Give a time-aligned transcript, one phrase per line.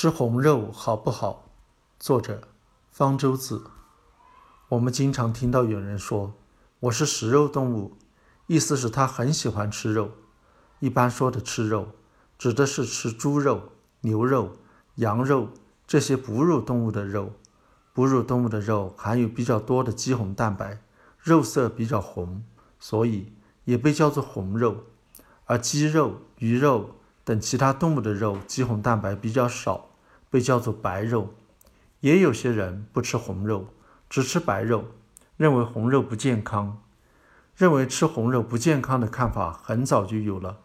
[0.00, 1.50] 吃红肉好不好？
[1.98, 2.42] 作者：
[2.88, 3.64] 方舟子。
[4.68, 6.34] 我们经常听到有人说
[6.78, 7.96] ：“我是食肉动物”，
[8.46, 10.12] 意思是他很喜欢吃肉。
[10.78, 11.88] 一般说的吃肉，
[12.38, 13.72] 指的是吃猪肉、
[14.02, 14.58] 牛肉、
[14.94, 15.48] 羊肉
[15.84, 17.32] 这些哺乳动物的肉。
[17.92, 20.80] 哺乳动物的肉含有比较多的肌红蛋白，
[21.18, 22.44] 肉色比较红，
[22.78, 23.32] 所以
[23.64, 24.84] 也被叫做红肉。
[25.46, 26.94] 而鸡肉、鱼肉。
[27.28, 29.90] 等其他动物的肉，肌红蛋白比较少，
[30.30, 31.34] 被叫做白肉。
[32.00, 33.66] 也有些人不吃红肉，
[34.08, 34.86] 只吃白肉，
[35.36, 36.80] 认为红肉不健康。
[37.54, 40.60] 认为吃红肉不健康的看法很早就有了，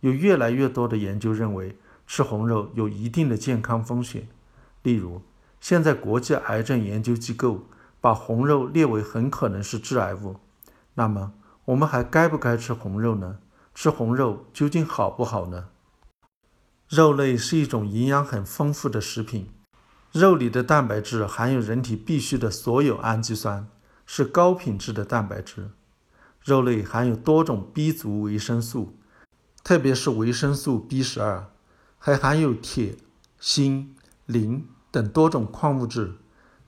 [0.00, 4.26] 有越来越多的研究认为吃红肉有一定的健康风险。
[4.82, 5.22] 例如，
[5.60, 7.66] 现在国际癌症研究机构
[8.00, 10.34] 把红肉列为很可能是致癌物。
[10.94, 11.34] 那么，
[11.66, 13.38] 我们还该不该吃红肉呢？
[13.72, 15.68] 吃红肉究竟好不好呢？
[16.88, 19.50] 肉类是一种营养很丰富的食品，
[20.10, 23.68] 肉里的蛋白质含有人体必需的所有氨基酸，
[24.06, 25.68] 是高品质的蛋白质。
[26.42, 28.96] 肉类含有多种 B 族维生素，
[29.62, 31.50] 特别是维生素 B 十二，
[31.98, 32.96] 还含有铁、
[33.38, 36.14] 锌、磷等多种矿物质，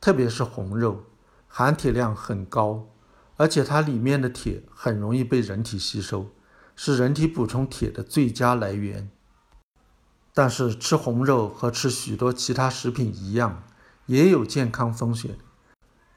[0.00, 1.04] 特别是红肉，
[1.46, 2.88] 含铁量很高，
[3.36, 6.32] 而且它里面的铁很容易被人体吸收，
[6.74, 9.08] 是人体补充铁的最佳来源。
[10.38, 13.64] 但是吃红肉和吃许多其他食品一样，
[14.06, 15.36] 也有健康风险。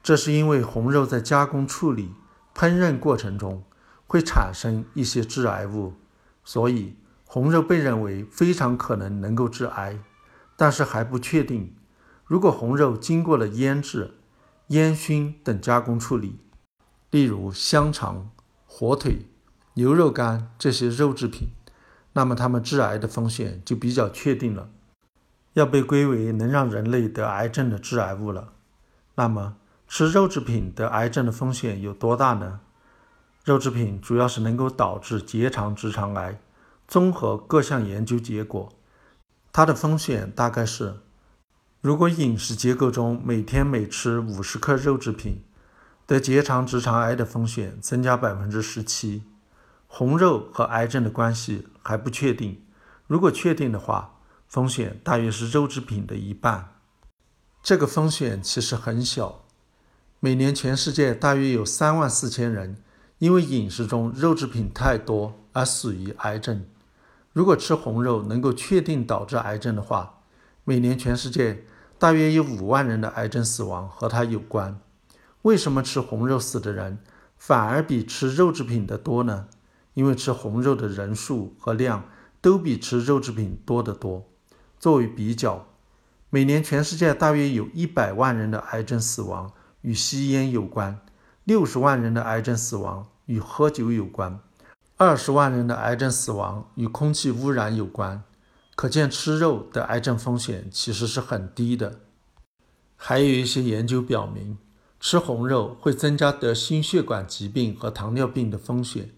[0.00, 2.14] 这是因为红肉在加工处理、
[2.54, 3.64] 烹饪过程中
[4.06, 5.94] 会产生一些致癌物，
[6.44, 9.98] 所以红肉被认为非常可能能够致癌。
[10.56, 11.74] 但是还不确定，
[12.24, 14.14] 如果红肉经过了腌制、
[14.68, 16.38] 烟熏等加工处理，
[17.10, 18.30] 例如香肠、
[18.68, 19.26] 火腿、
[19.74, 21.48] 牛肉干这些肉制品。
[22.14, 24.68] 那么，它们致癌的风险就比较确定了，
[25.54, 28.52] 要被归为能让人类得癌症的致癌物了。
[29.14, 29.56] 那么，
[29.88, 32.60] 吃肉制品得癌症的风险有多大呢？
[33.44, 36.38] 肉制品主要是能够导致结肠直肠癌。
[36.86, 38.70] 综合各项研究结果，
[39.50, 40.96] 它的风险大概是：
[41.80, 45.42] 如果饮食结构中每天每吃五十克肉制品，
[46.06, 49.22] 得结肠直肠癌的风险增加百分之十七。
[49.94, 52.62] 红肉和癌症的关系还不确定，
[53.06, 54.14] 如果确定的话，
[54.48, 56.76] 风险大约是肉制品的一半。
[57.62, 59.44] 这个风险其实很小。
[60.18, 62.82] 每年全世界大约有三万四千人
[63.18, 66.64] 因为饮食中肉制品太多而死于癌症。
[67.34, 70.20] 如果吃红肉能够确定导致癌症的话，
[70.64, 71.66] 每年全世界
[71.98, 74.80] 大约有五万人的癌症死亡和它有关。
[75.42, 76.98] 为什么吃红肉死的人
[77.36, 79.48] 反而比吃肉制品的多呢？
[79.94, 82.08] 因为吃红肉的人数和量
[82.40, 84.26] 都比吃肉制品多得多。
[84.78, 85.66] 作为比较，
[86.30, 90.98] 每年全世界大约有一百万人的癌症死亡与吸烟有关，
[91.44, 94.40] 六十万人的癌症死亡与喝酒有关，
[94.96, 98.22] 二十万人的癌症死亡与空气污染有关。
[98.74, 102.00] 可见吃肉的癌症风险其实是很低的。
[102.96, 104.56] 还有一些研究表明，
[104.98, 109.10] 吃红肉会增加得心血管疾病和糖尿病的风险。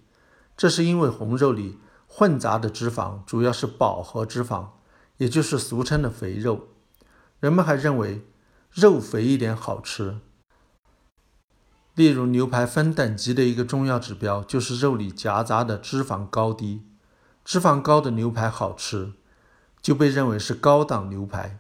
[0.56, 4.68] 这是因为红肉里混杂的脂肪主要是饱和脂肪，
[5.16, 6.68] 也就是俗称的肥肉。
[7.40, 8.26] 人们还认为
[8.70, 10.20] 肉肥一点好吃。
[11.94, 16.82] 例如牛排分等级的一个重要指标就是肉里夹杂的脂肪高低，
[17.44, 19.12] 脂肪高的牛排好吃，
[19.80, 21.58] 就被认为是高档牛排。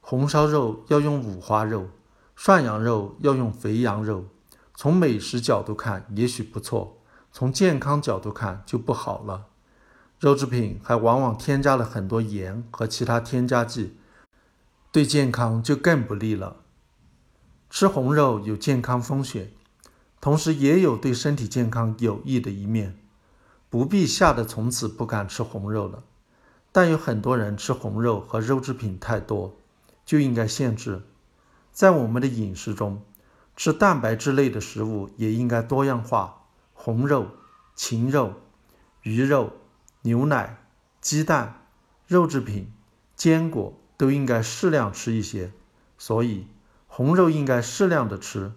[0.00, 1.88] 红烧肉要用五花肉，
[2.36, 4.26] 涮羊肉要用肥羊肉。
[4.74, 7.02] 从美食角度看，也许不错。
[7.38, 9.48] 从健康角度看就不好了，
[10.18, 13.94] 肉制品还往往添加了很多盐和其他添加剂，
[14.90, 16.56] 对健康就更不利了。
[17.68, 19.52] 吃红肉有健康风险，
[20.18, 22.98] 同时也有对身体健康有益的一面，
[23.68, 26.04] 不必吓得从此不敢吃红肉了。
[26.72, 29.54] 但有很多人吃红肉和肉制品太多，
[30.06, 31.02] 就应该限制。
[31.70, 33.02] 在我们的饮食中，
[33.54, 36.44] 吃蛋白质类的食物也应该多样化。
[36.86, 37.26] 红肉、
[37.74, 38.34] 禽肉、
[39.02, 39.54] 鱼肉、
[40.02, 40.58] 牛奶、
[41.00, 41.66] 鸡蛋、
[42.06, 42.72] 肉制品、
[43.16, 45.50] 坚果都应该适量吃一些。
[45.98, 46.46] 所以，
[46.86, 48.52] 红肉应该适量的吃，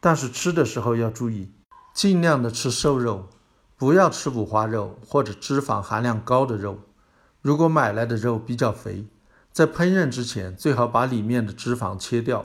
[0.00, 1.50] 但是吃的时候要注意，
[1.94, 3.30] 尽量的吃瘦肉，
[3.78, 6.78] 不要吃五花肉或者脂肪含量高的肉。
[7.40, 9.06] 如果买来的肉比较肥，
[9.50, 12.44] 在烹饪之前最好把里面的脂肪切掉。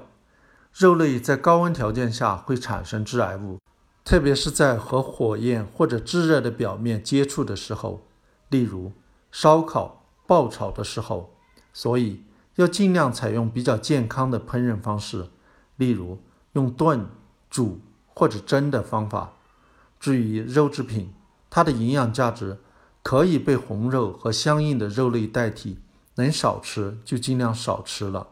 [0.72, 3.60] 肉类在高温条件下会产生致癌物。
[4.08, 8.08] 特别是在和火焰或者炙热的表面接触的时候，
[8.48, 8.94] 例如
[9.34, 11.34] 烧烤、爆炒的时候，
[11.74, 12.24] 所以
[12.56, 15.28] 要尽量采用比较健康的烹饪方式，
[15.76, 16.20] 例如
[16.54, 17.06] 用炖、
[17.50, 17.82] 煮
[18.14, 19.34] 或者蒸的方法。
[20.00, 21.14] 至于肉制品，
[21.50, 22.60] 它的营养价值
[23.04, 25.80] 可以被红肉和相应的肉类代替，
[26.16, 28.30] 能少吃就尽量少吃了。